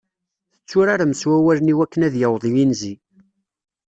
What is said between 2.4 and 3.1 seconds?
yinzi.